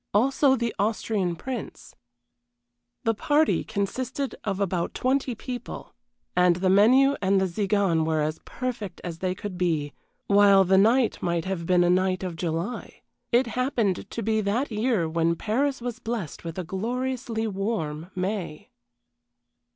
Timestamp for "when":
15.07-15.35